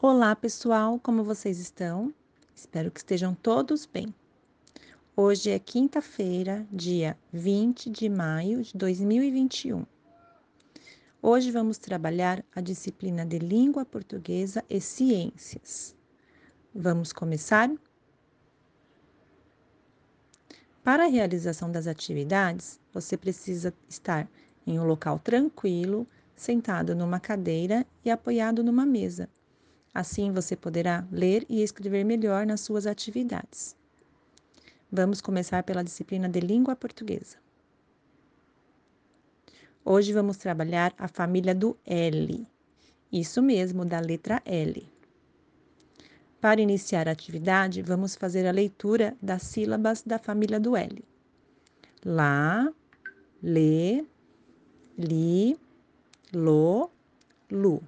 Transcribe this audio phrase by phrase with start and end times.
[0.00, 2.14] Olá, pessoal, como vocês estão?
[2.54, 4.14] Espero que estejam todos bem.
[5.16, 9.84] Hoje é quinta-feira, dia 20 de maio de 2021.
[11.20, 15.96] Hoje vamos trabalhar a disciplina de Língua Portuguesa e Ciências.
[16.72, 17.68] Vamos começar?
[20.84, 24.30] Para a realização das atividades, você precisa estar
[24.64, 26.06] em um local tranquilo,
[26.36, 29.28] sentado numa cadeira e apoiado numa mesa
[29.92, 33.76] Assim você poderá ler e escrever melhor nas suas atividades.
[34.90, 37.36] Vamos começar pela disciplina de língua portuguesa.
[39.84, 42.46] Hoje vamos trabalhar a família do L.
[43.10, 44.86] Isso mesmo, da letra L.
[46.40, 51.04] Para iniciar a atividade, vamos fazer a leitura das sílabas da família do L.
[52.04, 52.72] Lá,
[53.42, 54.04] lê,
[54.96, 55.58] li,
[56.32, 56.90] lo,
[57.50, 57.82] lu.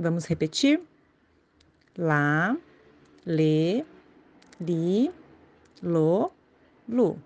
[0.00, 0.80] Vamos repetir?
[1.96, 2.56] Lá,
[3.26, 3.84] lê,
[4.60, 5.10] li,
[5.82, 6.30] lo,
[6.88, 7.20] lu.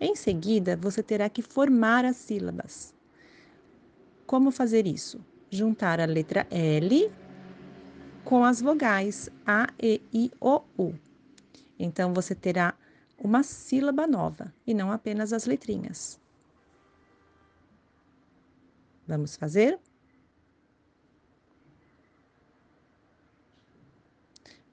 [0.00, 2.94] Em seguida, você terá que formar as sílabas.
[4.24, 5.20] Como fazer isso?
[5.50, 7.12] Juntar a letra L
[8.24, 10.94] com as vogais A, E, I, O, U.
[11.80, 12.76] Então, você terá
[13.18, 16.20] uma sílaba nova e não apenas as letrinhas.
[19.04, 19.80] Vamos fazer?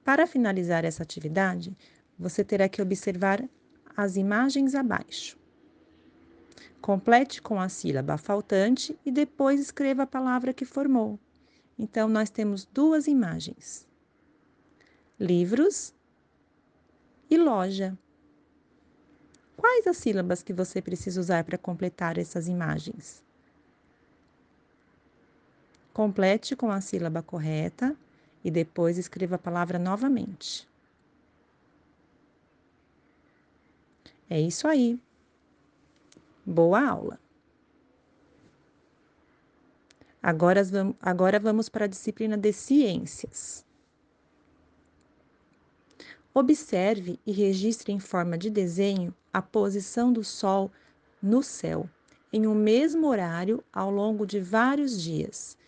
[0.04, 1.76] Para finalizar essa atividade,
[2.18, 3.42] você terá que observar
[3.96, 5.38] as imagens abaixo.
[6.80, 11.18] Complete com a sílaba faltante e depois escreva a palavra que formou.
[11.78, 13.86] Então, nós temos duas imagens:
[15.18, 15.94] livros
[17.28, 17.96] e loja.
[19.56, 23.22] Quais as sílabas que você precisa usar para completar essas imagens?
[25.92, 27.94] Complete com a sílaba correta
[28.44, 30.68] e depois escreva a palavra novamente.
[34.28, 34.98] É isso aí.
[36.46, 37.18] Boa aula.
[40.22, 40.62] Agora,
[41.00, 43.64] agora vamos para a disciplina de ciências.
[46.32, 50.70] Observe e registre em forma de desenho a posição do Sol
[51.20, 51.88] no céu,
[52.32, 55.58] em um mesmo horário ao longo de vários dias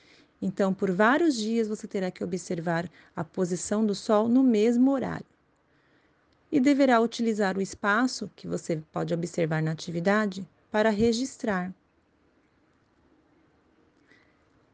[0.44, 5.24] então, por vários dias você terá que observar a posição do Sol no mesmo horário.
[6.50, 11.72] E deverá utilizar o espaço que você pode observar na atividade para registrar.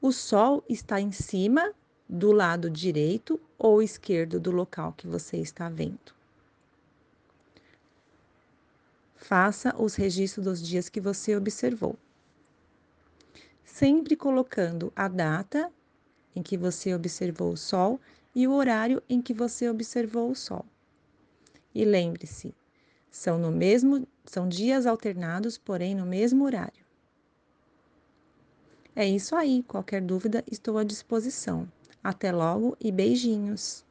[0.00, 1.74] O Sol está em cima
[2.08, 6.16] do lado direito ou esquerdo do local que você está vendo.
[9.16, 11.98] Faça os registros dos dias que você observou
[13.78, 15.72] sempre colocando a data
[16.34, 18.00] em que você observou o Sol
[18.34, 20.66] e o horário em que você observou o Sol.
[21.72, 22.52] E lembre-se,
[23.08, 26.84] são no mesmo, são dias alternados, porém no mesmo horário.
[28.96, 29.62] É isso aí.
[29.62, 31.70] Qualquer dúvida, estou à disposição.
[32.02, 33.86] Até logo e beijinhos!